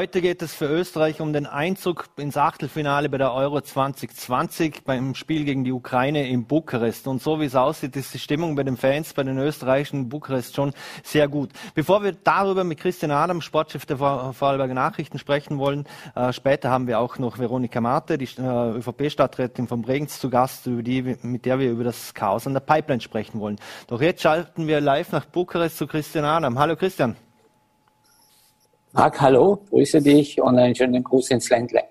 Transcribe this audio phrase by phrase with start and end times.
[0.00, 5.14] Heute geht es für Österreich um den Einzug ins Achtelfinale bei der Euro 2020 beim
[5.14, 7.06] Spiel gegen die Ukraine in Bukarest.
[7.06, 10.08] Und so wie es aussieht, ist die Stimmung bei den Fans, bei den Österreichischen in
[10.08, 11.50] Bukarest schon sehr gut.
[11.74, 15.84] Bevor wir darüber mit Christian Adam, Sportchef der Vorarlberger Nachrichten, sprechen wollen,
[16.14, 20.66] äh, später haben wir auch noch Veronika Marte, die äh, ÖVP-Stadträtin von Bregenz zu Gast,
[20.66, 23.58] über die, mit der wir über das Chaos an der Pipeline sprechen wollen.
[23.88, 26.58] Doch jetzt schalten wir live nach Bukarest zu Christian Adam.
[26.58, 27.16] Hallo Christian.
[28.92, 31.82] Marc, hallo, grüße dich und einen schönen Gruß ins Ländle.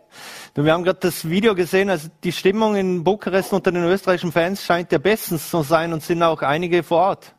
[0.55, 4.63] Wir haben gerade das Video gesehen, also die Stimmung in Bukarest unter den österreichischen Fans
[4.63, 7.35] scheint ja bestens zu sein und sind auch einige vor Ort.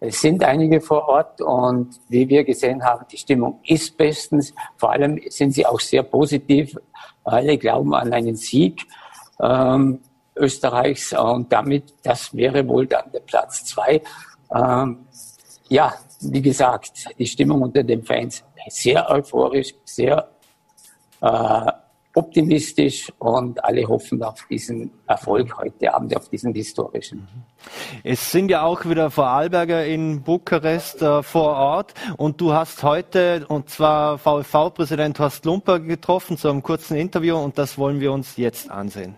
[0.00, 4.54] Es sind einige vor Ort und wie wir gesehen haben, die Stimmung ist bestens.
[4.78, 6.74] Vor allem sind sie auch sehr positiv.
[7.24, 8.86] Alle glauben an einen Sieg
[9.40, 10.00] ähm,
[10.36, 14.00] Österreichs und damit, das wäre wohl dann der Platz zwei.
[14.54, 15.06] Ähm,
[15.68, 15.92] ja,
[16.32, 20.28] wie gesagt, die Stimmung unter den Fans sehr euphorisch, sehr
[21.20, 21.72] äh,
[22.14, 27.26] optimistisch und alle hoffen auf diesen Erfolg heute Abend, auf diesen historischen.
[28.04, 33.44] Es sind ja auch wieder Vorarlberger in Bukarest äh, vor Ort und du hast heute,
[33.48, 38.36] und zwar VfV-Präsident Horst Lumper getroffen zu einem kurzen Interview und das wollen wir uns
[38.36, 39.16] jetzt ansehen.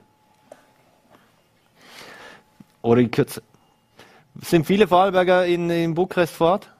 [2.80, 3.42] Oder in Kürze.
[4.40, 6.75] Sind viele Vorarlberger in, in Bukarest vor Ort?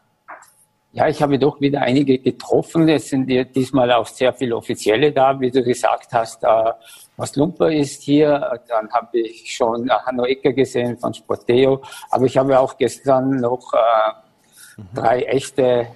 [0.97, 2.89] Ja, ich habe doch wieder einige getroffen.
[2.89, 6.43] Es sind ja diesmal auch sehr viele Offizielle da, wie du gesagt hast.
[6.43, 6.73] Äh,
[7.19, 12.39] was Lumper ist hier, dann habe ich schon Hanno Ecker gesehen von Sporteo, aber ich
[12.39, 15.89] habe auch gestern noch äh, drei echte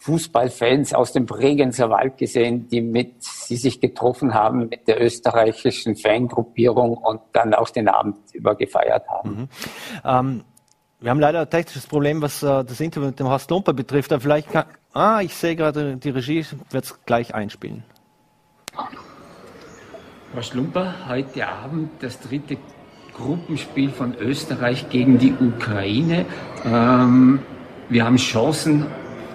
[0.00, 3.14] Fußballfans aus dem Bregenzer Wald gesehen, die mit,
[3.48, 9.08] die sich getroffen haben mit der österreichischen Fangruppierung und dann auch den Abend über gefeiert
[9.08, 9.30] haben.
[9.30, 9.48] Mhm.
[10.04, 10.44] Ähm
[11.00, 14.12] wir haben leider ein technisches Problem, was äh, das Interview mit dem Horst Lumper betrifft.
[14.12, 14.64] Aber vielleicht kann.
[14.92, 17.84] Ah, ich sehe gerade, die Regie wird es gleich einspielen.
[20.34, 22.56] Horst Lumper, heute Abend das dritte
[23.14, 26.26] Gruppenspiel von Österreich gegen die Ukraine.
[26.64, 27.40] Ähm,
[27.88, 28.86] wir haben Chancen,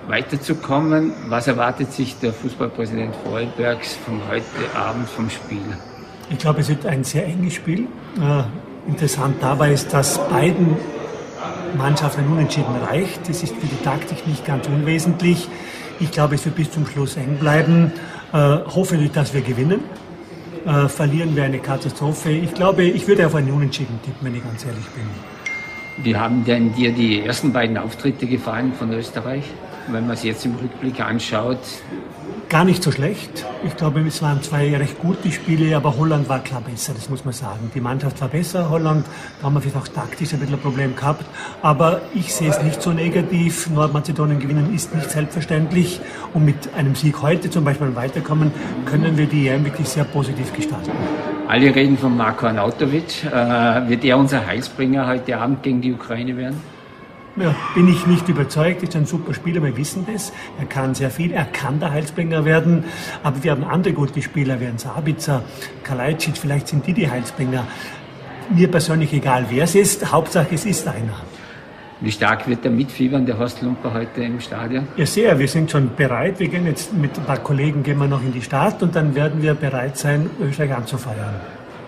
[0.07, 1.13] weiterzukommen.
[1.27, 5.61] Was erwartet sich der Fußballpräsident Vorarlbergs von heute Abend vom Spiel?
[6.29, 7.87] Ich glaube, es wird ein sehr enges Spiel.
[8.19, 10.77] Äh, interessant dabei ist, dass beiden
[11.77, 13.27] Mannschaft ein Unentschieden reicht.
[13.27, 15.47] Das ist für die Taktik nicht ganz unwesentlich.
[15.99, 17.91] Ich glaube, es wird bis zum Schluss eng bleiben.
[18.33, 19.81] Äh, hoffe nicht, dass wir gewinnen.
[20.65, 22.31] Äh, verlieren wir eine Katastrophe.
[22.31, 25.03] Ich glaube, ich würde auf einen Unentschieden tippen, wenn ich ganz ehrlich bin.
[26.03, 29.43] Wie haben denn dir die ersten beiden Auftritte gefallen von Österreich?
[29.91, 31.59] Wenn man es jetzt im Rückblick anschaut,
[32.47, 33.45] gar nicht so schlecht.
[33.65, 37.25] Ich glaube, es waren zwei recht gute Spiele, aber Holland war klar besser, das muss
[37.25, 37.71] man sagen.
[37.73, 39.05] Die Mannschaft war besser, Holland,
[39.39, 41.25] da haben wir vielleicht auch taktisch ein bisschen ein Problem gehabt.
[41.61, 43.69] Aber ich sehe es nicht so negativ.
[43.69, 46.01] Nordmazedonien gewinnen ist nicht selbstverständlich.
[46.33, 48.51] Und mit einem Sieg heute zum Beispiel weiterkommen,
[48.85, 50.91] können wir die EM wirklich sehr positiv gestalten.
[51.47, 53.25] Alle reden von Marko Arnautovic.
[53.25, 56.80] Äh, wird er unser Heilsbringer heute Abend gegen die Ukraine werden?
[57.37, 60.33] Ja, bin ich nicht überzeugt, ist ein super Spieler, wir wissen das.
[60.59, 62.83] Er kann sehr viel, er kann der Heilsbringer werden.
[63.23, 65.41] Aber wir haben andere gute Spieler, wie ein Sabitzer,
[65.83, 67.65] Kalajdzic, vielleicht sind die die Heilsbringer.
[68.49, 71.21] Mir persönlich egal, wer es ist, Hauptsache es ist einer.
[72.01, 74.87] Wie stark wird der mitfiebern, der Horst Lumper heute im Stadion?
[74.97, 75.37] Ja, sehr.
[75.37, 76.39] Wir sind schon bereit.
[76.39, 79.15] Wir gehen jetzt mit ein paar Kollegen gehen wir noch in die Stadt und dann
[79.15, 81.35] werden wir bereit sein, Österreich anzufeiern.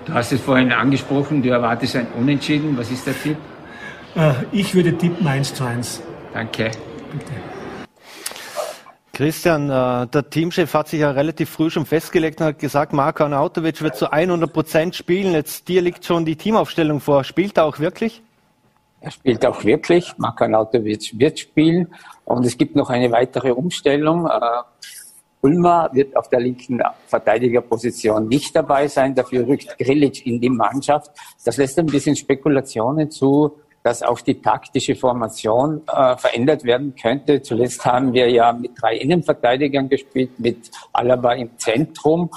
[0.06, 2.78] Du hast es vorhin angesprochen, du erwartest ein Unentschieden.
[2.78, 3.38] Was ist der Tipp?
[4.16, 6.02] Äh, ich würde tippen 1 zu 1.
[6.34, 6.72] Danke.
[7.12, 7.32] Bitte.
[9.12, 13.24] Christian, äh, der Teamchef hat sich ja relativ früh schon festgelegt und hat gesagt, Marko
[13.24, 15.34] Arnautovic wird zu 100 Prozent spielen.
[15.34, 17.24] Jetzt dir liegt schon die Teamaufstellung vor.
[17.24, 18.24] Spielt er auch wirklich?
[19.02, 20.14] Er spielt auch wirklich.
[20.18, 21.94] Marko Arnautovic wird spielen.
[22.26, 24.26] Und es gibt noch eine weitere Umstellung.
[24.26, 24.40] Äh,
[25.42, 29.14] Ulmer wird auf der linken Verteidigerposition nicht dabei sein.
[29.14, 31.12] Dafür rückt Grilic in die Mannschaft.
[31.44, 37.42] Das lässt ein bisschen Spekulationen zu, dass auch die taktische Formation äh, verändert werden könnte.
[37.42, 42.30] Zuletzt haben wir ja mit drei Innenverteidigern gespielt, mit Alaba im Zentrum.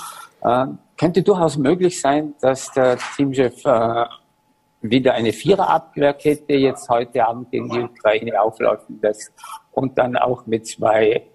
[0.43, 0.67] Äh,
[0.99, 4.05] könnte durchaus möglich sein, dass der Teamchef äh,
[4.83, 9.33] wieder eine Viererabwehrkette jetzt heute Abend gegen die Ukraine auflaufen lässt
[9.73, 11.27] und dann auch mit zwei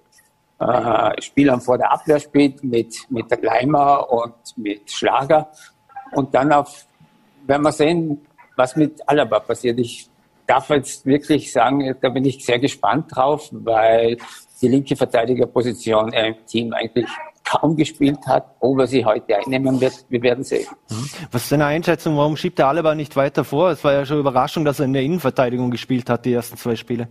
[0.60, 5.50] äh, Spielern vor der Abwehr spielt, mit, mit der Leimer und mit Schlager.
[6.14, 6.86] Und dann auf,
[7.46, 8.26] werden wir sehen,
[8.62, 9.80] was mit Alaba passiert.
[9.80, 10.08] Ich
[10.46, 14.18] darf jetzt wirklich sagen, da bin ich sehr gespannt drauf, weil
[14.62, 17.10] die linke Verteidigerposition im Team eigentlich
[17.44, 18.46] kaum gespielt hat.
[18.60, 20.68] Ob er sie heute einnehmen wird, wir werden sehen.
[20.90, 21.10] Mhm.
[21.32, 22.16] Was ist deine Einschätzung?
[22.18, 23.72] Warum schiebt der Alaba nicht weiter vor?
[23.72, 26.76] Es war ja schon Überraschung, dass er in der Innenverteidigung gespielt hat, die ersten zwei
[26.76, 27.08] Spiele.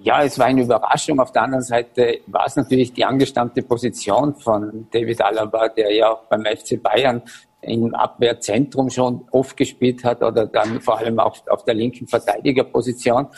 [0.00, 1.20] ja, es war eine Überraschung.
[1.20, 6.10] Auf der anderen Seite war es natürlich die angestammte Position von David Alaba, der ja
[6.10, 7.22] auch beim FC Bayern
[7.62, 13.28] im Abwehrzentrum schon oft gespielt hat oder dann vor allem auch auf der linken Verteidigerposition.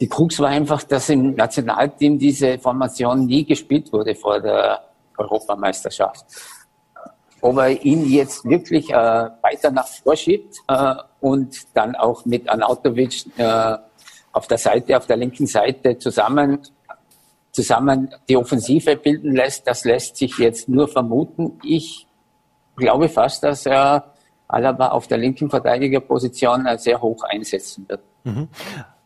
[0.00, 4.80] Die Krux war einfach, dass im Nationalteam diese Formation nie gespielt wurde vor der
[5.16, 6.24] Europameisterschaft.
[7.40, 13.26] Ob er ihn jetzt wirklich äh, weiter nach vorschiebt äh, und dann auch mit Anautovic
[13.36, 13.76] äh,
[14.32, 16.60] auf der Seite, auf der linken Seite zusammen,
[17.52, 21.58] zusammen die Offensive bilden lässt, das lässt sich jetzt nur vermuten.
[21.62, 22.07] Ich
[22.78, 24.14] glaube fast, dass er
[24.48, 28.00] Alaba auf der linken Verteidigerposition sehr hoch einsetzen wird.
[28.24, 28.48] Mhm.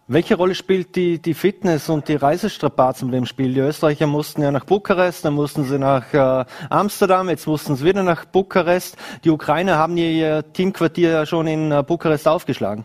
[0.09, 3.55] Welche Rolle spielt die, die Fitness und die Reisestrapazen beim Spiel?
[3.55, 7.85] Die Österreicher mussten ja nach Bukarest, dann mussten sie nach äh, Amsterdam, jetzt mussten sie
[7.85, 8.97] wieder nach Bukarest.
[9.25, 12.85] Die Ukrainer haben ihr Teamquartier ja schon in äh, Bukarest aufgeschlagen.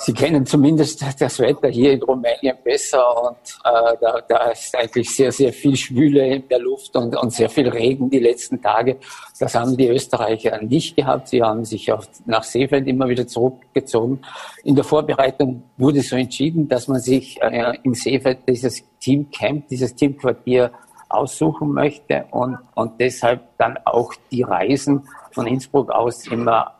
[0.00, 5.10] Sie kennen zumindest das Wetter hier in Rumänien besser und äh, da, da ist eigentlich
[5.14, 8.98] sehr, sehr viel Schwüle in der Luft und, und sehr viel Regen die letzten Tage.
[9.40, 11.28] Das haben die Österreicher nicht gehabt.
[11.28, 14.20] Sie haben sich auf, nach Seefeld immer wieder zurückgezogen.
[14.62, 19.96] In der Vorbereitung wurde so entschieden, dass man sich äh, im Seefeld dieses Teamcamp, dieses
[19.96, 20.70] Teamquartier
[21.08, 26.77] aussuchen möchte und, und deshalb dann auch die Reisen von Innsbruck aus immer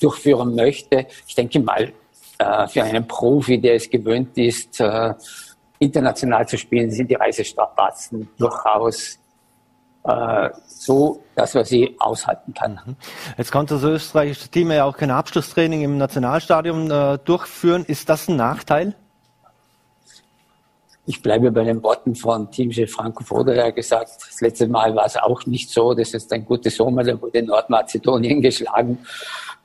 [0.00, 1.06] durchführen möchte.
[1.26, 1.92] Ich denke mal,
[2.38, 5.14] äh, für einen Profi, der es gewöhnt ist, äh,
[5.78, 9.18] international zu spielen, sind die Reisestrapazen durchaus
[10.04, 12.80] äh, so, dass man sie aushalten kann.
[12.84, 12.96] Mhm.
[13.38, 17.84] Jetzt konnte das österreichische Team ja auch kein Abschlusstraining im Nationalstadion durchführen.
[17.86, 18.94] Ist das ein Nachteil?
[21.06, 24.94] Ich bleibe bei den Worten von Teamchef Franco Foda, der hat gesagt, das letzte Mal
[24.96, 28.98] war es auch nicht so, das ist ein gutes Sommer, da wurde Nordmazedonien geschlagen.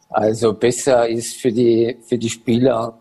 [0.09, 2.97] Also besser ist für die, für die Spieler,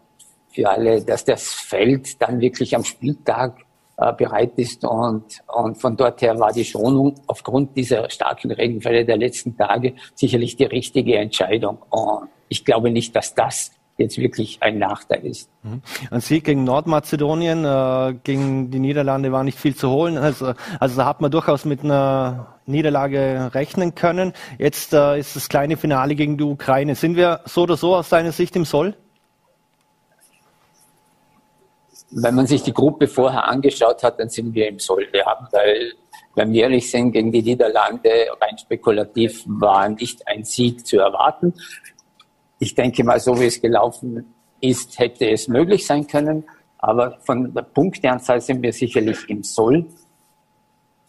[0.50, 3.56] für alle, dass das Feld dann wirklich am Spieltag
[3.96, 9.04] äh, bereit ist und, und von dort her war die Schonung aufgrund dieser starken Regenfälle
[9.04, 11.78] der letzten Tage sicherlich die richtige Entscheidung.
[11.90, 15.50] Und ich glaube nicht, dass das jetzt wirklich ein Nachteil ist.
[15.62, 15.82] Mhm.
[16.10, 20.16] Ein Sieg gegen Nordmazedonien, äh, gegen die Niederlande war nicht viel zu holen.
[20.16, 24.32] Also, also da hat man durchaus mit einer Niederlage rechnen können.
[24.58, 26.94] Jetzt äh, ist das kleine Finale gegen die Ukraine.
[26.94, 28.94] Sind wir so oder so aus deiner Sicht im Soll?
[32.10, 35.08] Wenn man sich die Gruppe vorher angeschaut hat, dann sind wir im Soll.
[35.10, 35.92] Wir haben, weil,
[36.36, 38.10] wenn wir ehrlich sind, gegen die Niederlande
[38.40, 41.52] rein spekulativ war nicht ein Sieg zu erwarten
[42.58, 46.44] ich denke mal, so wie es gelaufen ist, hätte es möglich sein können.
[46.78, 49.86] Aber von der Punkteanzahl sind wir sicherlich im Soll.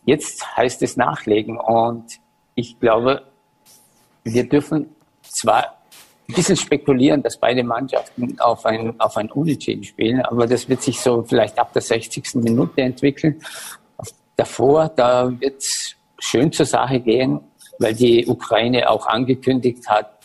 [0.05, 1.57] Jetzt heißt es nachlegen.
[1.57, 2.19] Und
[2.55, 3.23] ich glaube,
[4.23, 4.87] wir dürfen
[5.21, 5.79] zwar
[6.27, 10.83] ein bisschen spekulieren, dass beide Mannschaften auf ein, auf ein Unentschieden spielen, aber das wird
[10.83, 12.35] sich so vielleicht ab der 60.
[12.35, 13.41] Minute entwickeln.
[14.35, 17.41] Davor, da wird es schön zur Sache gehen,
[17.79, 20.18] weil die Ukraine auch angekündigt hat,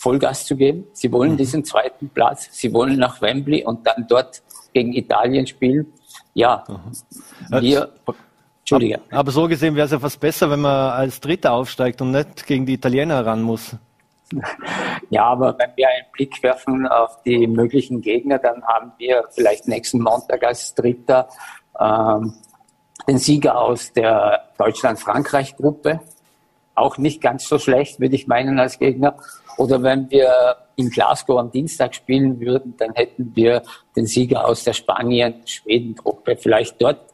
[0.00, 0.86] Vollgas zu geben.
[0.94, 1.36] Sie wollen mhm.
[1.36, 2.48] diesen zweiten Platz.
[2.52, 5.92] Sie wollen nach Wembley und dann dort gegen Italien spielen.
[6.32, 7.60] Ja, mhm.
[7.60, 7.92] wir,
[8.60, 9.00] Entschuldige.
[9.10, 12.12] Aber, aber so gesehen wäre es ja fast besser, wenn man als Dritter aufsteigt und
[12.12, 13.76] nicht gegen die Italiener ran muss.
[15.12, 19.66] Ja, aber wenn wir einen Blick werfen auf die möglichen Gegner, dann haben wir vielleicht
[19.66, 21.28] nächsten Montag als Dritter
[21.80, 22.32] ähm,
[23.08, 25.98] den Sieger aus der Deutschland-Frankreich-Gruppe.
[26.80, 29.16] Auch nicht ganz so schlecht, würde ich meinen, als Gegner.
[29.58, 33.62] Oder wenn wir in Glasgow am Dienstag spielen würden, dann hätten wir
[33.94, 36.36] den Sieger aus der Spanien-Schweden-Gruppe.
[36.36, 37.10] Vielleicht dort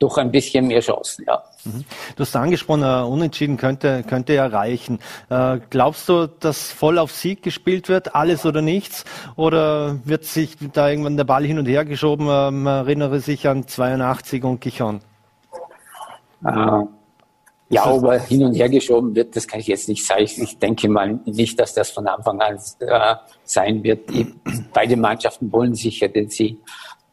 [0.00, 1.42] doch ein bisschen mehr Chancen, ja.
[1.64, 1.84] Mhm.
[2.16, 4.98] Du hast angesprochen, uh, Unentschieden könnte, könnte ja reichen.
[5.30, 9.04] Uh, glaubst du, dass voll auf Sieg gespielt wird, alles oder nichts?
[9.36, 12.26] Oder wird sich da irgendwann der Ball hin und her geschoben?
[12.26, 15.00] Uh, man erinnere sich an 82 und Gichon.
[17.72, 20.24] Ja, ob er hin und her geschoben wird, das kann ich jetzt nicht sagen.
[20.24, 24.10] Ich denke mal nicht, dass das von Anfang an äh, sein wird.
[24.10, 24.26] Die,
[24.74, 26.58] beide Mannschaften wollen sicher den Sieg.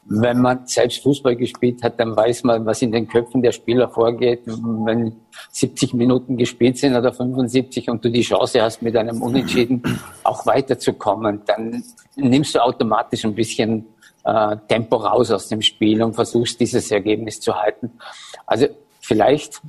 [0.10, 3.88] Wenn man selbst Fußball gespielt hat, dann weiß man, was in den Köpfen der Spieler
[3.88, 4.42] vorgeht.
[4.46, 5.18] Wenn
[5.52, 9.84] 70 Minuten gespielt sind oder 75 und du die Chance hast, mit einem Unentschieden
[10.24, 11.84] auch weiterzukommen, dann
[12.16, 13.86] nimmst du automatisch ein bisschen
[14.24, 17.92] äh, Tempo raus aus dem Spiel und versuchst, dieses Ergebnis zu halten.
[18.48, 18.68] Also
[19.02, 19.62] vielleicht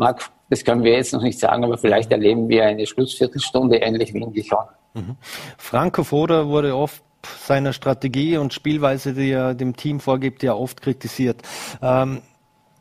[0.00, 4.14] Marc, das können wir jetzt noch nicht sagen, aber vielleicht erleben wir eine Schlussviertelstunde ähnlich
[4.14, 4.64] wie in Dijon.
[4.94, 5.16] Mhm.
[5.58, 7.04] Franco Foda wurde oft
[7.46, 11.42] seiner Strategie und Spielweise, die er dem Team vorgibt, ja oft kritisiert.
[11.82, 12.22] Ähm,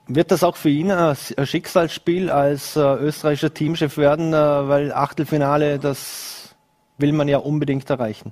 [0.07, 5.77] wird das auch für ihn ein Schicksalsspiel als äh, österreichischer Teamchef werden, äh, weil Achtelfinale,
[5.77, 6.55] das
[6.97, 8.31] will man ja unbedingt erreichen?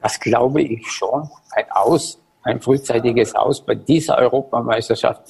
[0.00, 1.28] Das glaube ich schon.
[1.50, 5.22] Ein Aus, ein frühzeitiges Aus bei dieser Europameisterschaft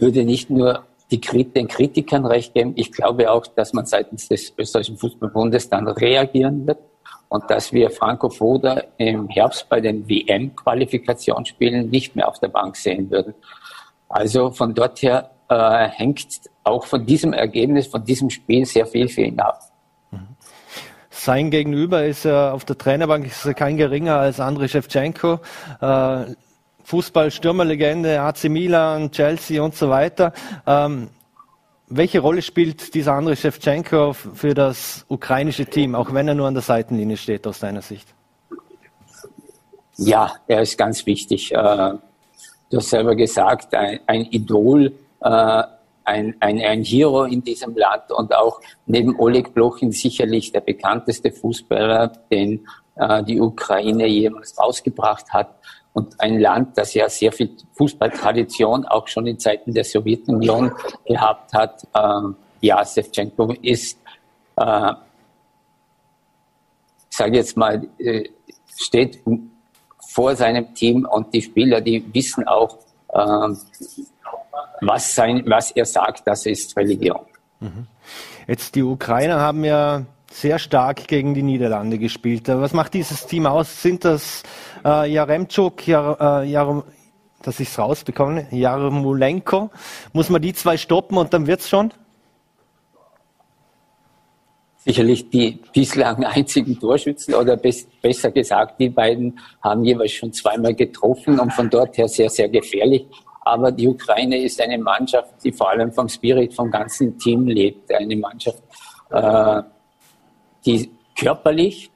[0.00, 2.72] würde nicht nur die, den Kritikern recht geben.
[2.76, 6.78] Ich glaube auch, dass man seitens des österreichischen Fußballbundes dann reagieren wird
[7.28, 12.76] und dass wir Franco Foda im Herbst bei den WM-Qualifikationsspielen nicht mehr auf der Bank
[12.76, 13.34] sehen würden.
[14.08, 16.26] Also von dort her äh, hängt
[16.64, 19.60] auch von diesem Ergebnis, von diesem Spiel sehr viel für ihn ab.
[21.12, 25.40] Sein Gegenüber ist er auf der Trainerbank ist er kein geringer als Andrei Shevchenko.
[25.80, 26.34] Äh,
[26.90, 30.32] Fußball-Stürmerlegende, AC Milan, Chelsea und so weiter.
[30.66, 31.08] Ähm,
[31.86, 36.54] welche Rolle spielt dieser andere Shevchenko für das ukrainische Team, auch wenn er nur an
[36.54, 38.08] der Seitenlinie steht, aus deiner Sicht?
[39.98, 41.52] Ja, er ist ganz wichtig.
[41.52, 45.62] Äh, du hast selber gesagt, ein, ein Idol, äh,
[46.04, 51.30] ein, ein, ein Hero in diesem Land und auch neben Oleg Blochin sicherlich der bekannteste
[51.30, 52.66] Fußballer, den
[52.96, 55.54] äh, die Ukraine jemals rausgebracht hat
[55.92, 60.72] und ein Land, das ja sehr viel Fußballtradition auch schon in Zeiten der Sowjetunion
[61.04, 61.86] gehabt hat.
[61.94, 63.98] Ähm, ja, Sevchenko ist,
[64.56, 64.92] äh,
[67.10, 68.28] ich sage jetzt mal, äh,
[68.76, 69.20] steht
[70.08, 72.78] vor seinem Team und die Spieler, die wissen auch,
[73.08, 73.54] äh,
[74.82, 77.20] was, sein, was er sagt, das ist Religion.
[77.60, 77.86] Mhm.
[78.46, 82.48] Jetzt die Ukrainer haben ja sehr stark gegen die Niederlande gespielt.
[82.48, 83.82] Was macht dieses Team aus?
[83.82, 84.42] Sind das
[84.84, 86.84] äh, Jaremczuk, Jar, äh, Jar,
[87.42, 89.70] dass ich es rausbekomme, Jarmolenko?
[90.12, 91.92] Muss man die zwei stoppen und dann wird's schon?
[94.78, 100.74] Sicherlich die bislang einzigen Torschützen oder bes besser gesagt, die beiden haben jeweils schon zweimal
[100.74, 103.06] getroffen und von dort her sehr, sehr gefährlich.
[103.42, 107.92] Aber die Ukraine ist eine Mannschaft, die vor allem vom Spirit vom ganzen Team lebt.
[107.92, 108.62] Eine Mannschaft,
[109.10, 109.62] äh,
[110.64, 111.90] die körperlich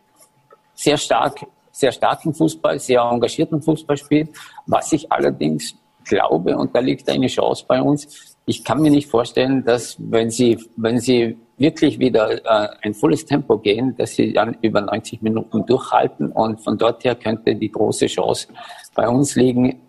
[0.75, 4.31] sehr stark, sehr starken Fußball, sehr engagierten Fußball spielt.
[4.67, 9.09] Was ich allerdings glaube, und da liegt eine Chance bei uns, ich kann mir nicht
[9.09, 14.33] vorstellen, dass wenn sie, wenn sie wirklich wieder äh, ein volles Tempo gehen, dass sie
[14.33, 18.49] dann über 90 Minuten durchhalten und von dort her könnte die große Chance
[18.95, 19.81] bei uns liegen,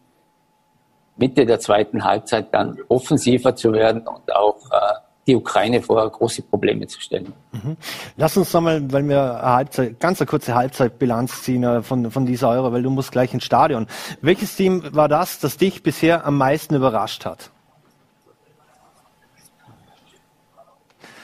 [1.18, 6.44] Mitte der zweiten Halbzeit dann offensiver zu werden und auch äh, die Ukraine vor große
[6.44, 7.34] Probleme zu stellen.
[7.52, 7.78] Mhm.
[8.18, 12.26] Lass uns nochmal, weil wir eine Halbzeit, ganz eine kurze Halbzeitbilanz ziehen äh, von, von
[12.26, 13.88] dieser Euro, weil du musst gleich ins Stadion.
[14.22, 17.52] Welches Team war das, das dich bisher am meisten überrascht hat?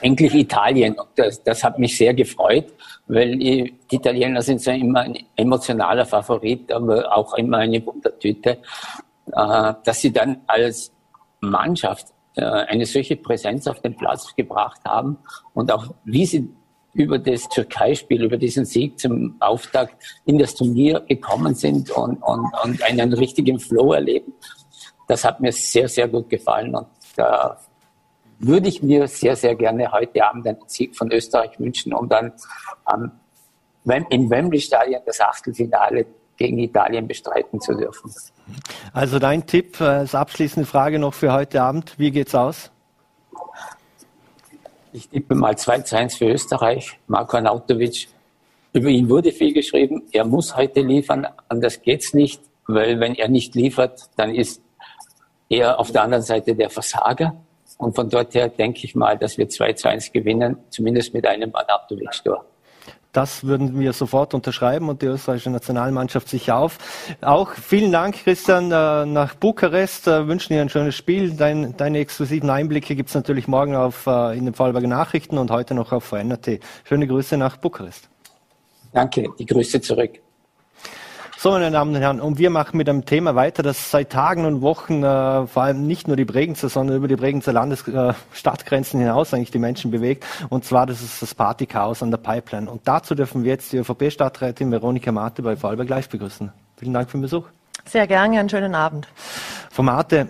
[0.01, 0.95] Eigentlich Italien.
[1.15, 2.73] Das, das hat mich sehr gefreut,
[3.07, 8.57] weil die Italiener sind ja immer ein emotionaler Favorit, aber auch immer eine Wundertüte.
[9.33, 10.91] Äh, dass sie dann als
[11.39, 15.17] Mannschaft eine solche Präsenz auf den Platz gebracht haben
[15.53, 16.49] und auch wie sie
[16.93, 19.95] über das Türkei-Spiel, über diesen Sieg zum Auftakt
[20.25, 24.33] in das Turnier gekommen sind und, und, und einen richtigen Flow erleben.
[25.07, 27.57] Das hat mir sehr, sehr gut gefallen und da
[28.39, 32.33] würde ich mir sehr, sehr gerne heute Abend einen Sieg von Österreich wünschen, um dann
[32.85, 33.11] am,
[33.85, 36.05] im Wembley-Stadion das Achtelfinale
[36.41, 38.11] gegen Italien bestreiten zu dürfen.
[38.93, 41.93] Also dein Tipp als abschließende Frage noch für heute Abend.
[41.97, 42.71] Wie geht's aus?
[44.91, 46.99] Ich tippe mal 2 zu 1 für Österreich.
[47.07, 48.07] Marko Arnautovic.
[48.73, 50.03] Über ihn wurde viel geschrieben.
[50.11, 51.27] Er muss heute liefern.
[51.47, 54.61] Anders geht's nicht, weil wenn er nicht liefert, dann ist
[55.47, 57.35] er auf der anderen Seite der Versager.
[57.77, 61.25] Und von dort her denke ich mal, dass wir 2 zu 1 gewinnen, zumindest mit
[61.25, 62.45] einem Arnautovic-Tor.
[63.11, 66.77] Das würden wir sofort unterschreiben und die österreichische Nationalmannschaft sich auf.
[67.21, 70.07] Auch vielen Dank, Christian, äh, nach Bukarest.
[70.07, 71.31] Äh, wünschen dir ein schönes Spiel.
[71.31, 75.51] Dein, deine exklusiven Einblicke gibt es natürlich morgen auf, äh, in den Vorarlberger Nachrichten und
[75.51, 76.59] heute noch auf VNRT.
[76.85, 78.09] Schöne Grüße nach Bukarest.
[78.93, 80.19] Danke, die Grüße zurück.
[81.41, 84.45] So, meine Damen und Herren, und wir machen mit einem Thema weiter, das seit Tagen
[84.45, 89.05] und Wochen äh, vor allem nicht nur die Bregenzer, sondern über die Bregenzer Landesstadtgrenzen äh,
[89.05, 90.23] hinaus eigentlich die Menschen bewegt.
[90.49, 92.69] Und zwar, das ist das Partychaos an der Pipeline.
[92.69, 96.51] Und dazu dürfen wir jetzt die ÖVP-Stadträtin Veronika Mate bei Vorarlberg Live begrüßen.
[96.77, 97.47] Vielen Dank für den Besuch.
[97.85, 99.07] Sehr gerne, einen schönen Abend.
[99.71, 100.27] Frau Mate,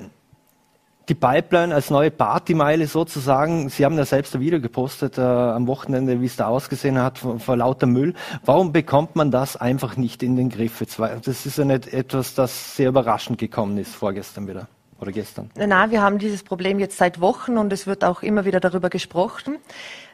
[1.12, 3.68] die Pipeline als neue Partymeile sozusagen.
[3.68, 7.18] Sie haben ja selbst ein Video gepostet äh, am Wochenende, wie es da ausgesehen hat,
[7.18, 8.14] vor, vor, lauter Müll.
[8.46, 10.80] Warum bekommt man das einfach nicht in den Griff?
[10.80, 14.70] Das ist ja nicht etwas, das sehr überraschend gekommen ist vorgestern wieder
[15.02, 15.50] oder gestern.
[15.58, 18.90] Na, wir haben dieses Problem jetzt seit Wochen und es wird auch immer wieder darüber
[18.90, 19.58] gesprochen.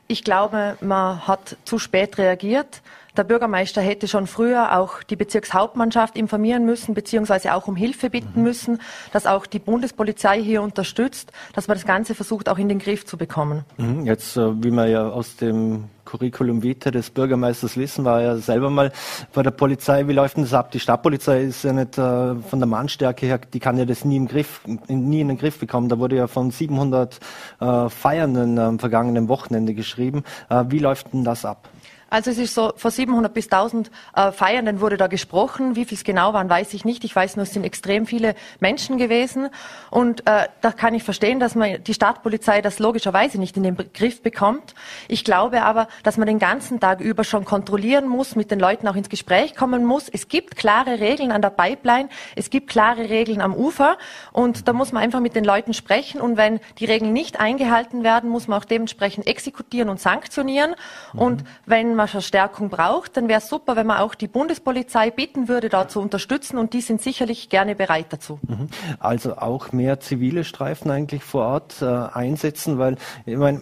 [0.08, 2.82] Ich glaube, man hat zu spät reagiert.
[3.18, 8.44] Der Bürgermeister hätte schon früher auch die Bezirkshauptmannschaft informieren müssen, beziehungsweise auch um Hilfe bitten
[8.44, 8.80] müssen,
[9.12, 13.06] dass auch die Bundespolizei hier unterstützt, dass man das Ganze versucht, auch in den Griff
[13.06, 13.66] zu bekommen.
[13.78, 14.06] Mhm.
[14.06, 18.70] Jetzt, äh, wie man ja aus dem Curriculum Vitae des Bürgermeisters wissen, war ja selber
[18.70, 18.92] mal
[19.34, 20.08] bei der Polizei.
[20.08, 20.72] Wie läuft denn das ab?
[20.72, 24.16] Die Stadtpolizei ist ja nicht äh, von der Mannstärke her, die kann ja das nie
[24.16, 25.90] im Griff, nie in den Griff bekommen.
[25.90, 27.20] Da wurde ja von 700
[27.60, 30.24] äh, Feiernden am vergangenen Wochenende geschrieben.
[30.50, 31.68] Äh, wie läuft denn das ab?
[32.10, 35.76] Also es ist so, vor 700 bis 1000 äh, Feiernden wurde da gesprochen.
[35.76, 37.04] Wie viel es genau waren, weiß ich nicht.
[37.04, 39.50] Ich weiß nur, es sind extrem viele Menschen gewesen.
[39.90, 43.78] Und äh, da kann ich verstehen, dass man die Stadtpolizei das logischerweise nicht in den
[43.94, 44.74] Griff bekommt.
[45.08, 48.88] Ich glaube aber, dass man den ganzen Tag über schon kontrollieren muss, mit den Leuten
[48.88, 50.08] auch ins Gespräch kommen muss.
[50.08, 53.98] Es gibt klare Regeln an der Pipeline, es gibt klare Regeln am Ufer
[54.32, 56.22] und da muss man einfach mit den Leuten sprechen.
[56.22, 60.76] Und wenn die Regeln nicht eingehalten werden, muss man auch dementsprechend exekutieren und sanktionieren.
[61.14, 61.20] Mhm.
[61.20, 65.48] Und wenn man Verstärkung braucht, dann wäre es super, wenn man auch die Bundespolizei bitten
[65.48, 68.40] würde, da zu unterstützen und die sind sicherlich gerne bereit dazu.
[68.48, 68.70] Mhm.
[69.00, 73.62] Also auch mehr zivile Streifen eigentlich vor Ort äh, einsetzen, weil ich meine,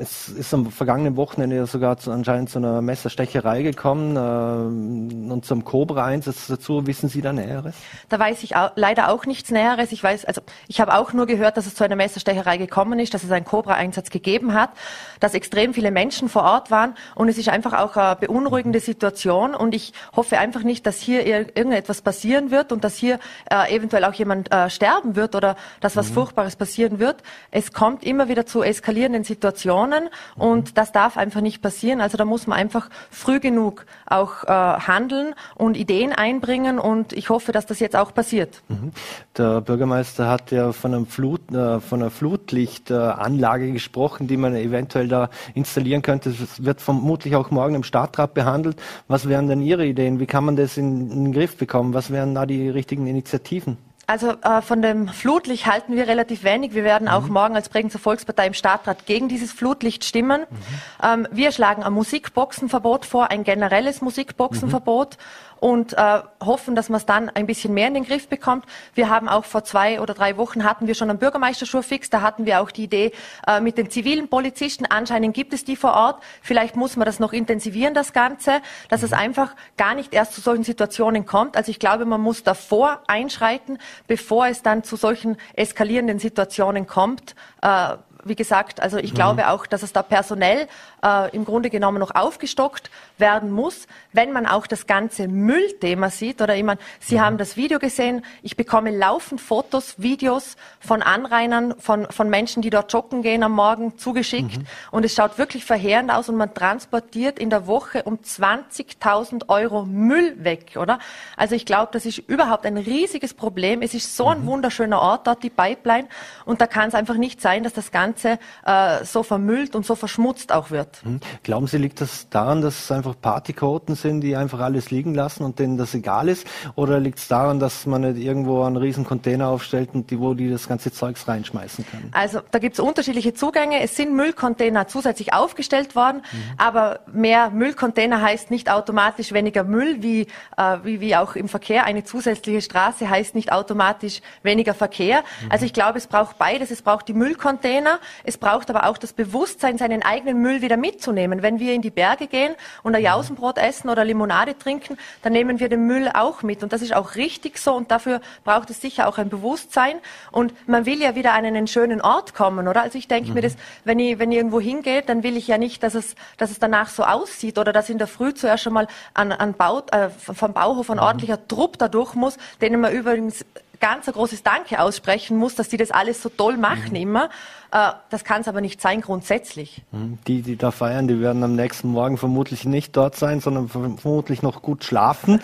[0.00, 5.44] es ist am vergangenen Wochenende ja sogar zu, anscheinend zu einer Messerstecherei gekommen äh, und
[5.44, 6.86] zum Cobra-Einsatz dazu.
[6.86, 7.74] Wissen Sie da Näheres?
[8.08, 9.90] Da weiß ich auch, leider auch nichts Näheres.
[9.90, 13.12] Ich weiß, also ich habe auch nur gehört, dass es zu einer Messerstecherei gekommen ist,
[13.12, 14.70] dass es einen Cobra-Einsatz gegeben hat,
[15.18, 19.56] dass extrem viele Menschen vor Ort waren und es ist einfach auch eine beunruhigende Situation
[19.56, 23.18] und ich hoffe einfach nicht, dass hier irgendetwas passieren wird und dass hier
[23.50, 26.14] äh, eventuell auch jemand äh, sterben wird oder dass was mhm.
[26.14, 27.16] Furchtbares passieren wird.
[27.50, 32.00] Es kommt immer wieder zu eskalierenden Situationen Situationen und das darf einfach nicht passieren.
[32.00, 37.30] Also da muss man einfach früh genug auch äh, handeln und Ideen einbringen und ich
[37.30, 38.62] hoffe, dass das jetzt auch passiert.
[38.68, 38.92] Mhm.
[39.36, 45.08] Der Bürgermeister hat ja von, einem Flut, äh, von einer Flutlichtanlage gesprochen, die man eventuell
[45.08, 46.30] da installieren könnte.
[46.30, 48.80] Das wird vermutlich auch morgen im Stadtrat behandelt.
[49.08, 50.20] Was wären denn Ihre Ideen?
[50.20, 51.94] Wie kann man das in, in den Griff bekommen?
[51.94, 53.76] Was wären da die richtigen Initiativen?
[54.08, 56.72] Also äh, von dem Flutlicht halten wir relativ wenig.
[56.72, 57.10] Wir werden mhm.
[57.10, 60.46] auch morgen als Bregenzer Volkspartei im Stadtrat gegen dieses Flutlicht stimmen.
[60.48, 60.56] Mhm.
[61.02, 65.18] Ähm, wir schlagen ein Musikboxenverbot vor, ein generelles Musikboxenverbot.
[65.18, 68.64] Mhm und äh, hoffen, dass man es dann ein bisschen mehr in den Griff bekommt.
[68.94, 72.10] Wir haben auch vor zwei oder drei Wochen hatten wir schon einen Bürgermeisterschurfix.
[72.10, 73.12] Da hatten wir auch die Idee
[73.46, 74.86] äh, mit den zivilen Polizisten.
[74.86, 76.22] Anscheinend gibt es die vor Ort.
[76.42, 80.40] Vielleicht muss man das noch intensivieren, das Ganze, dass es einfach gar nicht erst zu
[80.40, 81.56] solchen Situationen kommt.
[81.56, 87.34] Also ich glaube, man muss davor einschreiten, bevor es dann zu solchen eskalierenden Situationen kommt.
[87.62, 89.16] Äh, wie gesagt, also ich mhm.
[89.16, 90.68] glaube auch, dass es da personell
[91.04, 96.40] äh, im Grunde genommen noch aufgestockt werden muss, wenn man auch das ganze Müllthema sieht.
[96.40, 97.20] Oder ich meine, Sie mhm.
[97.20, 98.24] haben das Video gesehen.
[98.42, 103.52] Ich bekomme laufend Fotos, Videos von Anrainern, von, von Menschen, die dort joggen gehen am
[103.52, 104.58] Morgen zugeschickt.
[104.58, 104.66] Mhm.
[104.90, 109.84] Und es schaut wirklich verheerend aus und man transportiert in der Woche um 20.000 Euro
[109.84, 110.98] Müll weg, oder?
[111.36, 113.82] Also ich glaube, das ist überhaupt ein riesiges Problem.
[113.82, 114.46] Es ist so ein mhm.
[114.46, 116.08] wunderschöner Ort dort, die Pipeline.
[116.44, 119.94] Und da kann es einfach nicht sein, dass das Ganze äh, so vermüllt und so
[119.94, 121.02] verschmutzt auch wird.
[121.02, 121.20] Hm.
[121.42, 125.44] Glauben Sie, liegt das daran, dass es einfach Partykoten sind, die einfach alles liegen lassen
[125.44, 126.46] und denen das egal ist?
[126.74, 130.34] Oder liegt es daran, dass man nicht irgendwo einen riesen Container aufstellt und die, wo
[130.34, 132.10] die das ganze Zeugs reinschmeißen können?
[132.12, 133.80] Also da gibt es unterschiedliche Zugänge.
[133.80, 136.38] Es sind Müllcontainer zusätzlich aufgestellt worden, mhm.
[136.58, 140.22] aber mehr Müllcontainer heißt nicht automatisch weniger Müll, wie,
[140.56, 141.84] äh, wie, wie auch im Verkehr.
[141.84, 145.20] Eine zusätzliche Straße heißt nicht automatisch weniger Verkehr.
[145.42, 145.50] Mhm.
[145.50, 146.70] Also ich glaube, es braucht beides.
[146.70, 151.42] Es braucht die Müllcontainer, es braucht aber auch das Bewusstsein, seinen eigenen Müll wieder mitzunehmen.
[151.42, 155.60] Wenn wir in die Berge gehen und ein Jausenbrot essen oder Limonade trinken, dann nehmen
[155.60, 156.62] wir den Müll auch mit.
[156.62, 159.96] Und das ist auch richtig so und dafür braucht es sicher auch ein Bewusstsein.
[160.30, 162.82] Und man will ja wieder an einen schönen Ort kommen, oder?
[162.82, 163.34] Also ich denke mhm.
[163.34, 166.14] mir das, wenn ich, wenn ich irgendwo hingehe, dann will ich ja nicht, dass es,
[166.36, 169.54] dass es danach so aussieht oder dass in der Früh zuerst schon mal an, an
[169.54, 171.02] Bau, äh, vom Bauhof ein mhm.
[171.02, 173.44] ordentlicher Trupp da durch muss, denen man übrigens
[173.80, 176.96] ganz ein großes Danke aussprechen muss, dass die das alles so toll machen mhm.
[176.96, 177.30] immer.
[177.70, 179.82] Äh, das kann es aber nicht sein grundsätzlich.
[179.92, 180.18] Mhm.
[180.26, 184.42] Die, die da feiern, die werden am nächsten Morgen vermutlich nicht dort sein, sondern vermutlich
[184.42, 185.40] noch gut schlafen.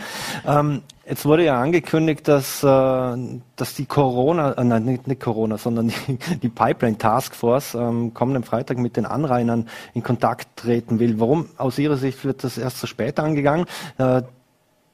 [0.47, 3.17] Ähm, jetzt wurde ja angekündigt, dass, äh,
[3.57, 8.45] dass die Corona, äh, nein, nicht, nicht, Corona, sondern die, die Pipeline Taskforce ähm, kommenden
[8.45, 11.21] Freitag mit den Anrainern in Kontakt treten will.
[11.21, 13.67] Warum aus Ihrer Sicht wird das erst so spät angegangen?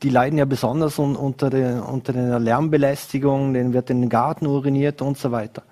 [0.03, 4.47] Die leiden ja besonders un, unter, der, unter der Lärmbelästigung, denen wird in den Garten
[4.47, 5.63] uriniert und so weiter.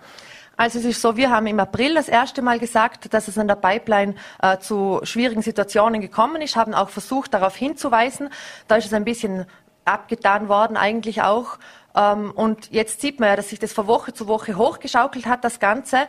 [0.57, 3.47] Also es ist so, wir haben im April das erste Mal gesagt, dass es an
[3.47, 8.29] der Pipeline äh, zu schwierigen Situationen gekommen ist, haben auch versucht, darauf hinzuweisen.
[8.67, 9.47] Da ist es ein bisschen
[9.85, 11.59] abgetan worden eigentlich auch.
[11.95, 15.45] Ähm, und jetzt sieht man ja, dass sich das von Woche zu Woche hochgeschaukelt hat,
[15.45, 16.09] das Ganze.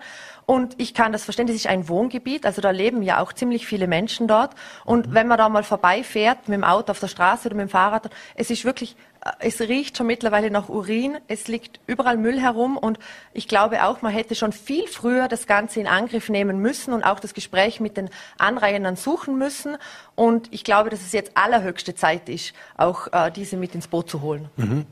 [0.50, 3.68] Und ich kann das verstehen, das ist ein Wohngebiet, also da leben ja auch ziemlich
[3.68, 4.56] viele Menschen dort.
[4.84, 5.14] Und mhm.
[5.14, 8.10] wenn man da mal vorbeifährt, mit dem Auto auf der Straße oder mit dem Fahrrad,
[8.34, 8.96] es ist wirklich
[9.40, 13.00] es riecht schon mittlerweile nach Urin, es liegt überall Müll herum und
[13.34, 17.04] ich glaube auch, man hätte schon viel früher das Ganze in Angriff nehmen müssen und
[17.04, 19.76] auch das Gespräch mit den Anrainern suchen müssen.
[20.16, 24.10] Und ich glaube, dass es jetzt allerhöchste Zeit ist, auch äh, diese mit ins Boot
[24.10, 24.50] zu holen.
[24.58, 24.86] Mhm.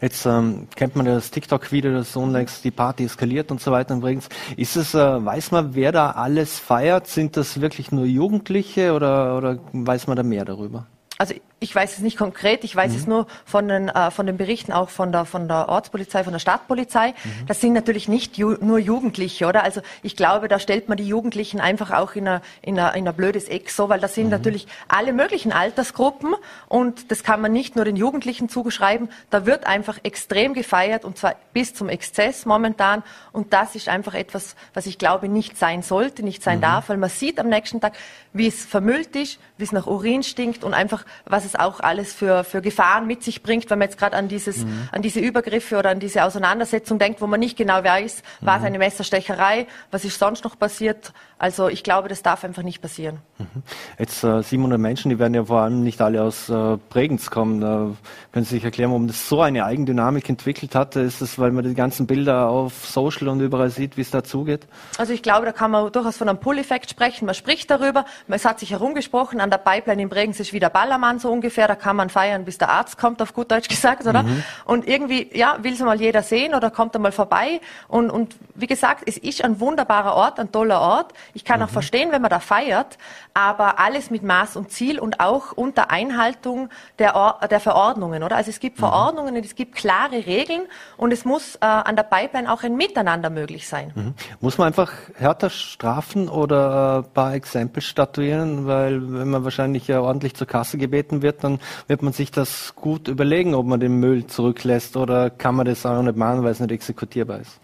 [0.00, 4.28] Jetzt ähm, kennt man das TikTok-Video, das Sohnlex, die Party eskaliert und so weiter übrigens.
[4.56, 7.06] Ist es, äh, weiß man, wer da alles feiert?
[7.06, 10.86] Sind das wirklich nur Jugendliche oder, oder weiß man da mehr darüber?
[11.18, 12.98] also ich weiß es nicht konkret, ich weiß mhm.
[12.98, 16.34] es nur von den, äh, von den Berichten auch von der, von der Ortspolizei, von
[16.34, 17.08] der Stadtpolizei.
[17.08, 17.46] Mhm.
[17.46, 19.62] Das sind natürlich nicht ju nur Jugendliche, oder?
[19.62, 23.08] Also ich glaube, da stellt man die Jugendlichen einfach auch in ein in a, in
[23.08, 24.32] a blödes Eck so, weil das sind mhm.
[24.32, 26.34] natürlich alle möglichen Altersgruppen
[26.68, 29.08] und das kann man nicht nur den Jugendlichen zugeschreiben.
[29.30, 34.12] Da wird einfach extrem gefeiert und zwar bis zum Exzess momentan und das ist einfach
[34.12, 36.62] etwas, was ich glaube nicht sein sollte, nicht sein mhm.
[36.62, 37.94] darf, weil man sieht am nächsten Tag,
[38.34, 42.12] wie es vermüllt ist, wie es nach Urin stinkt und einfach, was es auch alles
[42.12, 44.88] für, für Gefahren mit sich bringt, wenn man jetzt gerade an dieses, mhm.
[44.92, 48.60] an diese Übergriffe oder an diese Auseinandersetzung denkt, wo man nicht genau weiß, war es
[48.60, 48.66] mhm.
[48.66, 51.12] eine Messerstecherei, was ist sonst noch passiert.
[51.38, 53.18] Also ich glaube, das darf einfach nicht passieren.
[53.38, 53.62] Mhm.
[53.98, 57.62] Jetzt äh, 700 Menschen, die werden ja vor allem nicht alle aus äh, Bregenz kommen.
[57.62, 57.94] Äh,
[58.32, 60.96] können Sie sich erklären, warum das so eine Eigendynamik entwickelt hat?
[60.96, 64.66] Ist es, weil man die ganzen Bilder auf Social und überall sieht, wie es dazugeht?
[64.96, 67.26] Also ich glaube, da kann man durchaus von einem Pull-Effekt sprechen.
[67.26, 71.18] Man spricht darüber, es hat sich herumgesprochen, an der Pipeline in Bregenz ist wieder Ballermann
[71.18, 74.22] so ungefähr, da kann man feiern, bis der Arzt kommt, auf gut Deutsch gesagt, oder?
[74.22, 74.42] Mhm.
[74.64, 77.60] Und irgendwie, ja, will es mal jeder sehen oder kommt er mal vorbei.
[77.88, 81.12] Und, und wie gesagt, es ist ein wunderbarer Ort, ein toller Ort.
[81.34, 81.66] Ich kann mhm.
[81.66, 82.98] auch verstehen, wenn man da feiert,
[83.34, 88.36] aber alles mit Maß und Ziel und auch unter Einhaltung der, Or der Verordnungen, oder?
[88.36, 88.80] Also es gibt mhm.
[88.80, 90.62] Verordnungen und es gibt klare Regeln
[90.96, 93.92] und es muss äh, an der Pipeline auch ein Miteinander möglich sein.
[93.94, 94.14] Mhm.
[94.40, 100.00] Muss man einfach härter strafen oder ein paar Exempel statuieren, weil wenn man wahrscheinlich ja
[100.00, 103.98] ordentlich zur Kasse gebeten wird, dann wird man sich das gut überlegen, ob man den
[104.00, 107.60] Müll zurücklässt oder kann man das auch nicht machen, weil es nicht exekutierbar ist?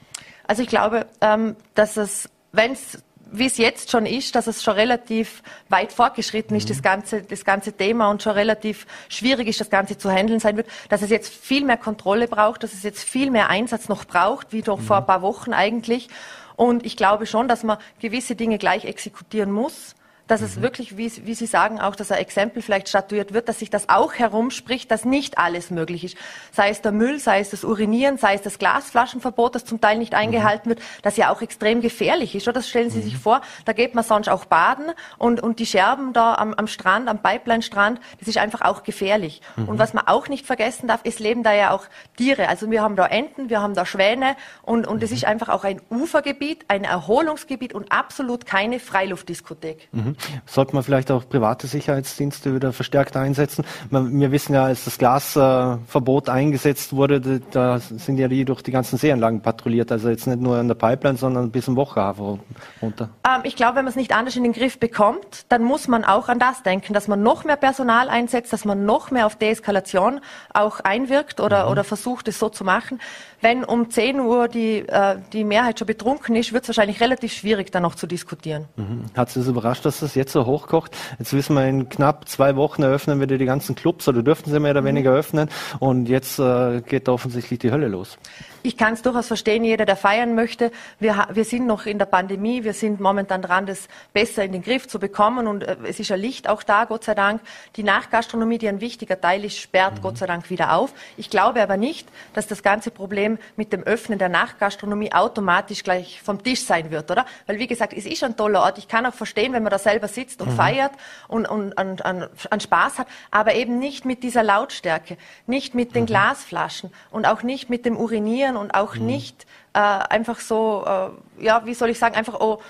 [0.46, 4.62] Also ich glaube, ähm, dass es, wenn es wie es jetzt schon ist, dass es
[4.62, 6.74] schon relativ weit fortgeschritten ist, mhm.
[6.74, 10.56] das ganze, das ganze Thema und schon relativ schwierig ist, das Ganze zu handeln sein
[10.56, 14.04] wird, dass es jetzt viel mehr Kontrolle braucht, dass es jetzt viel mehr Einsatz noch
[14.04, 14.84] braucht, wie noch mhm.
[14.84, 16.08] vor ein paar Wochen eigentlich.
[16.56, 19.94] Und ich glaube schon, dass man gewisse Dinge gleich exekutieren muss
[20.26, 20.46] dass mhm.
[20.46, 23.70] es wirklich, wie, wie, Sie sagen, auch, dass ein Exempel vielleicht statuiert wird, dass sich
[23.70, 26.16] das auch herumspricht, dass nicht alles möglich ist.
[26.52, 29.98] Sei es der Müll, sei es das Urinieren, sei es das Glasflaschenverbot, das zum Teil
[29.98, 30.76] nicht eingehalten mhm.
[30.76, 32.46] wird, das ja auch extrem gefährlich ist.
[32.46, 32.54] Oder?
[32.54, 33.04] Das stellen Sie mhm.
[33.04, 36.66] sich vor, da geht man sonst auch baden und, und die Scherben da am, am
[36.66, 39.42] Strand, am Pipeline-Strand, das ist einfach auch gefährlich.
[39.56, 39.68] Mhm.
[39.68, 41.84] Und was man auch nicht vergessen darf, es leben da ja auch
[42.16, 42.48] Tiere.
[42.48, 45.16] Also wir haben da Enten, wir haben da Schwäne und, und es mhm.
[45.16, 49.88] ist einfach auch ein Ufergebiet, ein Erholungsgebiet und absolut keine Freiluftdiskothek.
[50.12, 50.40] Mhm.
[50.46, 53.64] Sollte man vielleicht auch private Sicherheitsdienste wieder verstärkt einsetzen?
[53.90, 58.98] Wir wissen ja, als das Glasverbot eingesetzt wurde, da sind ja die durch die ganzen
[58.98, 59.92] Seeanlagen patrouilliert.
[59.92, 62.40] Also jetzt nicht nur an der Pipeline, sondern bis zum Wochehafen
[62.80, 63.08] runter.
[63.26, 66.04] Ähm, ich glaube, wenn man es nicht anders in den Griff bekommt, dann muss man
[66.04, 69.36] auch an das denken, dass man noch mehr Personal einsetzt, dass man noch mehr auf
[69.36, 70.20] Deeskalation
[70.52, 71.72] auch einwirkt oder, mhm.
[71.72, 73.00] oder versucht, es so zu machen.
[73.40, 77.32] Wenn um 10 Uhr die, äh, die Mehrheit schon betrunken ist, wird es wahrscheinlich relativ
[77.32, 78.66] schwierig, dann noch zu diskutieren.
[78.76, 79.04] Mhm.
[79.16, 80.96] Hat es das überrascht, dass das jetzt so hochkocht?
[81.18, 84.60] Jetzt wissen wir, in knapp zwei Wochen eröffnen wieder die ganzen Clubs oder dürften sie
[84.60, 84.86] mehr oder mhm.
[84.86, 88.18] weniger öffnen und jetzt äh, geht da offensichtlich die Hölle los.
[88.64, 90.70] Ich kann es durchaus verstehen, jeder, der feiern möchte.
[91.00, 94.62] Wir, wir sind noch in der Pandemie, wir sind momentan dran, das besser in den
[94.62, 97.40] Griff zu bekommen und äh, es ist ein Licht auch da, Gott sei Dank.
[97.76, 100.02] Die Nachgastronomie, die ein wichtiger Teil ist, sperrt mhm.
[100.02, 100.92] Gott sei Dank wieder auf.
[101.16, 106.22] Ich glaube aber nicht, dass das ganze Problem mit dem Öffnen der Nachgastronomie automatisch gleich
[106.22, 107.26] vom Tisch sein wird, oder?
[107.46, 108.78] Weil wie gesagt, es ist ein toller Ort.
[108.78, 110.56] Ich kann auch verstehen, wenn man da selber sitzt und mhm.
[110.56, 110.92] feiert
[111.28, 115.94] und, und an, an, an Spaß hat, aber eben nicht mit dieser Lautstärke, nicht mit
[115.94, 116.06] den mhm.
[116.06, 119.06] Glasflaschen und auch nicht mit dem Urinieren und auch mhm.
[119.06, 122.60] nicht äh, einfach so, äh, ja, wie soll ich sagen, einfach oh,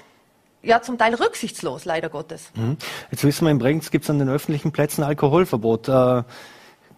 [0.62, 2.50] ja, zum Teil rücksichtslos, leider Gottes.
[2.54, 2.76] Mhm.
[3.10, 5.88] Jetzt wissen wir, in Bregenz gibt es an den öffentlichen Plätzen Alkoholverbot.
[5.88, 6.22] Äh,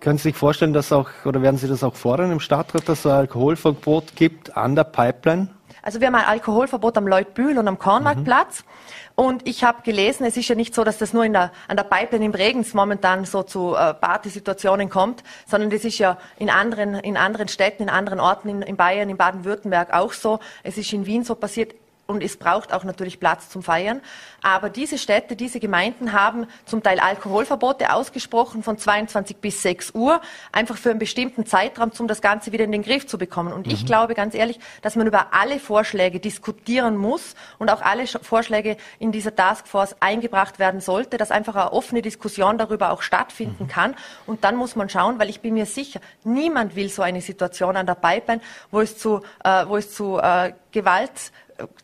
[0.01, 3.01] können Sie sich vorstellen, dass auch, oder werden Sie das auch fordern im Stadtrat, dass
[3.01, 5.49] es ein Alkoholverbot gibt an der Pipeline?
[5.81, 8.65] Also wir haben ein Alkoholverbot am Leutbühl und am Kornmarktplatz.
[8.65, 9.04] Mhm.
[9.17, 11.85] Und ich habe gelesen, es ist ja nicht so, dass das nur der, an der
[11.85, 16.95] Pipeline in Bregenz momentan so zu äh, Partysituationen kommt, sondern das ist ja in anderen,
[16.95, 20.41] in anderen Städten, in anderen Orten in, in Bayern, in Baden-Württemberg auch so.
[20.65, 21.75] Es ist in Wien so passiert
[22.07, 24.01] und es braucht auch natürlich Platz zum Feiern.
[24.43, 30.21] Aber diese Städte, diese Gemeinden haben zum Teil Alkoholverbote ausgesprochen von 22 bis 6 Uhr,
[30.53, 33.53] einfach für einen bestimmten Zeitraum, um das Ganze wieder in den Griff zu bekommen.
[33.53, 33.73] Und mhm.
[33.73, 38.77] ich glaube ganz ehrlich, dass man über alle Vorschläge diskutieren muss und auch alle Vorschläge
[38.99, 43.69] in dieser Taskforce eingebracht werden sollte, dass einfach eine offene Diskussion darüber auch stattfinden mhm.
[43.69, 43.97] kann.
[44.27, 47.77] Und dann muss man schauen, weil ich bin mir sicher, niemand will so eine Situation
[47.77, 51.33] an der Pipeline, wo es zu, äh, wo es zu äh, Gewalt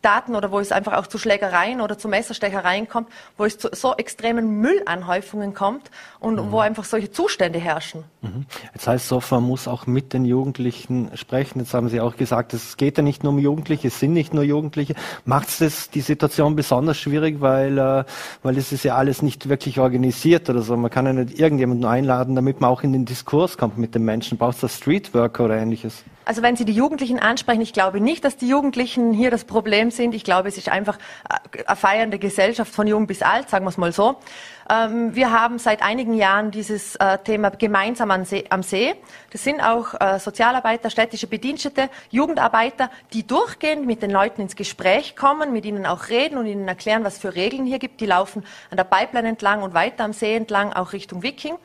[0.01, 3.07] Daten oder wo es einfach auch zu Schlägereien oder zu Messerstechereien kommt,
[3.37, 6.51] wo es zu so extremen Müllanhäufungen kommt und mhm.
[6.51, 8.03] wo einfach solche Zustände herrschen.
[8.21, 8.45] Mhm.
[8.73, 11.59] Jetzt heißt Sofa muss auch mit den Jugendlichen sprechen.
[11.59, 14.33] Jetzt haben Sie auch gesagt, es geht ja nicht nur um Jugendliche, es sind nicht
[14.33, 14.95] nur Jugendliche.
[15.25, 18.03] Macht es die Situation besonders schwierig, weil, äh,
[18.43, 20.75] weil es ist ja alles nicht wirklich organisiert oder so.
[20.75, 24.03] Man kann ja nicht irgendjemanden einladen, damit man auch in den Diskurs kommt mit den
[24.03, 24.37] Menschen.
[24.37, 26.03] Braucht es da Streetworker oder ähnliches?
[26.25, 29.91] Also wenn Sie die Jugendlichen ansprechen, ich glaube nicht, dass die Jugendlichen hier das Problem
[29.91, 30.13] sind.
[30.13, 30.97] Ich glaube, es ist einfach
[31.29, 34.17] äh, eine feiernde Gesellschaft von jung bis alt, sagen wir es mal so.
[34.69, 38.95] Ähm, wir haben seit einigen Jahren dieses äh, Thema gemeinsam am See.
[39.31, 45.15] Das sind auch äh, Sozialarbeiter, städtische Bedienstete, Jugendarbeiter, die durchgehend mit den Leuten ins Gespräch
[45.15, 47.99] kommen, mit ihnen auch reden und ihnen erklären, was für Regeln hier gibt.
[47.99, 51.55] Die laufen an der Pipeline entlang und weiter am See entlang, auch Richtung Wiking.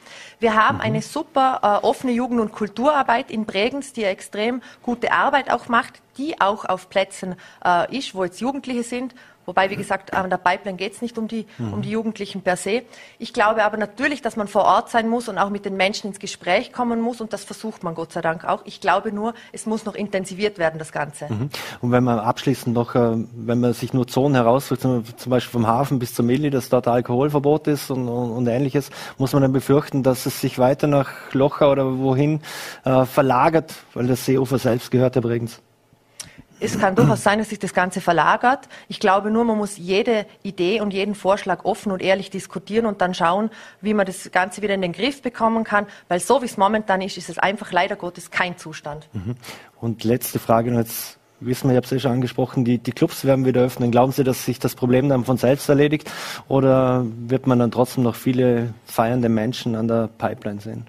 [0.40, 0.82] Wir haben mhm.
[0.82, 4.45] eine super offene Jugend- und Kulturarbeit in Bregenz, die extrem
[4.82, 9.14] gute Arbeit auch macht, die auch auf Plätzen äh, ist, wo jetzt Jugendliche sind
[9.46, 11.72] Wobei, wie gesagt, an der Pipeline geht es nicht um die, mhm.
[11.72, 12.82] um die Jugendlichen per se.
[13.18, 16.08] Ich glaube aber natürlich, dass man vor Ort sein muss und auch mit den Menschen
[16.08, 17.20] ins Gespräch kommen muss.
[17.20, 18.62] Und das versucht man Gott sei Dank auch.
[18.64, 21.26] Ich glaube nur, es muss noch intensiviert werden, das Ganze.
[21.32, 21.50] Mhm.
[21.80, 25.66] Und wenn man abschließend noch, äh, wenn man sich nur Zonen heraussucht, zum Beispiel vom
[25.66, 29.52] Hafen bis zur Milli, dass dort Alkoholverbot ist und, und, und, ähnliches, muss man dann
[29.52, 32.40] befürchten, dass es sich weiter nach Locher oder wohin
[32.84, 35.60] äh, verlagert, weil das Seeufer selbst gehört ja übrigens
[36.60, 38.68] es kann durchaus sein, dass sich das Ganze verlagert.
[38.88, 43.00] Ich glaube nur, man muss jede Idee und jeden Vorschlag offen und ehrlich diskutieren und
[43.00, 45.86] dann schauen, wie man das Ganze wieder in den Griff bekommen kann.
[46.08, 49.08] Weil so wie es momentan ist, ist es einfach leider Gottes kein Zustand.
[49.12, 49.36] Mhm.
[49.80, 51.18] Und letzte Frage noch jetzt.
[51.38, 53.90] Wissen wir, ich habe es ja schon angesprochen, die, die Clubs werden wieder öffnen.
[53.90, 56.10] Glauben Sie, dass sich das Problem dann von selbst erledigt
[56.48, 60.86] oder wird man dann trotzdem noch viele feiernde Menschen an der Pipeline sehen?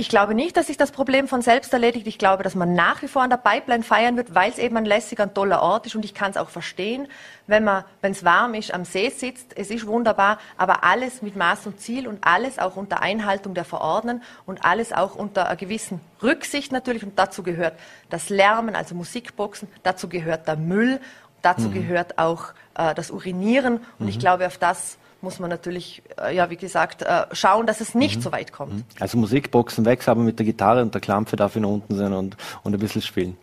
[0.00, 2.06] Ich glaube nicht, dass sich das Problem von selbst erledigt.
[2.06, 4.78] Ich glaube, dass man nach wie vor an der Pipeline feiern wird, weil es eben
[4.78, 5.94] ein lässiger, ein toller Ort ist.
[5.94, 7.06] Und ich kann es auch verstehen,
[7.46, 9.54] wenn man, wenn es warm ist, am See sitzt.
[9.58, 13.66] Es ist wunderbar, aber alles mit Maß und Ziel und alles auch unter Einhaltung der
[13.66, 17.04] Verordnungen und alles auch unter einer gewissen Rücksicht natürlich.
[17.04, 17.74] Und dazu gehört
[18.08, 19.68] das Lärmen, also Musikboxen.
[19.82, 20.98] Dazu gehört der Müll.
[21.42, 21.74] Dazu mhm.
[21.74, 23.80] gehört auch äh, das Urinieren.
[23.98, 24.08] Und mhm.
[24.08, 27.94] ich glaube, auf das muss man natürlich, äh, ja, wie gesagt, äh, schauen, dass es
[27.94, 28.22] nicht mhm.
[28.22, 28.74] so weit kommt.
[28.74, 28.84] Mhm.
[28.98, 32.12] Also Musikboxen weg, aber mit der Gitarre und der Klampfe darf ich noch unten sein
[32.12, 33.36] und, und ein bisschen spielen.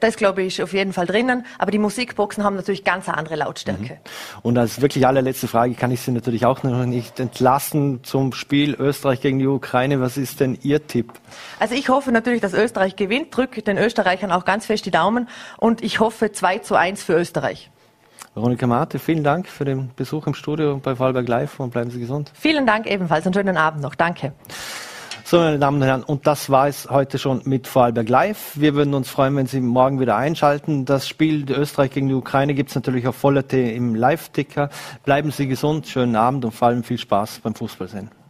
[0.00, 3.94] Das glaube ich auf jeden Fall drinnen, aber die Musikboxen haben natürlich ganz andere Lautstärke.
[3.94, 3.98] Mhm.
[4.42, 8.74] Und als wirklich allerletzte Frage kann ich Sie natürlich auch noch nicht entlassen zum Spiel
[8.78, 10.00] Österreich gegen die Ukraine.
[10.00, 11.12] Was ist denn Ihr Tipp?
[11.58, 15.28] Also ich hoffe natürlich, dass Österreich gewinnt, drücke den Österreichern auch ganz fest die Daumen
[15.58, 17.70] und ich hoffe 2 zu 1 für Österreich.
[18.34, 22.00] Veronika Marte, vielen Dank für den Besuch im Studio bei Vorarlberg Live und bleiben Sie
[22.00, 22.32] gesund.
[22.34, 23.26] Vielen Dank ebenfalls.
[23.26, 23.94] Einen schönen Abend noch.
[23.94, 24.32] Danke.
[25.24, 28.52] So, meine Damen und Herren, und das war es heute schon mit Vorarlberg Live.
[28.54, 30.86] Wir würden uns freuen, wenn Sie morgen wieder einschalten.
[30.86, 34.70] Das Spiel Österreich gegen die Ukraine gibt es natürlich auf Voller T im Live-Ticker.
[35.04, 38.21] Bleiben Sie gesund, schönen Abend und vor allem viel Spaß beim Fußballsehen.